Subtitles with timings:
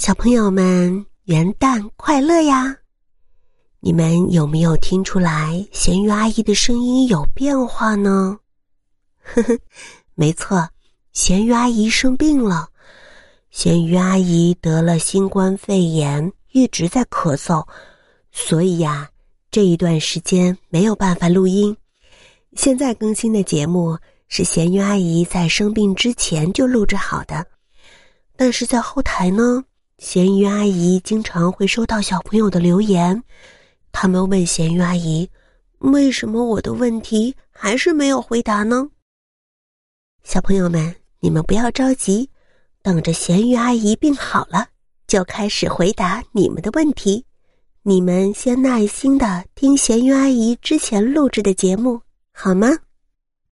[0.00, 2.74] 小朋友们，元旦快乐呀！
[3.80, 8.38] 你们有没有听出来咸鱼阿姨的声音有变化呢？
[9.22, 9.58] 呵呵，
[10.14, 10.66] 没错，
[11.12, 12.66] 咸鱼阿姨生病了。
[13.50, 17.62] 咸鱼阿姨得了新冠肺炎，一直在咳嗽，
[18.32, 19.06] 所以呀，
[19.50, 21.76] 这一段时间没有办法录音。
[22.56, 23.98] 现在更新的节目
[24.28, 27.46] 是咸鱼阿姨在生病之前就录制好的，
[28.34, 29.62] 但是在后台呢。
[30.00, 33.22] 咸鱼阿姨经常会收到小朋友的留言，
[33.92, 35.28] 他们问咸鱼阿姨
[35.80, 38.88] ：“为什么我的问题还是没有回答呢？”
[40.24, 42.30] 小朋友们，你们不要着急，
[42.80, 44.68] 等着咸鱼阿姨病好了，
[45.06, 47.26] 就开始回答你们的问题。
[47.82, 52.00] 你们先耐心的听咸鱼阿姨之前录制的节目，
[52.32, 52.68] 好吗？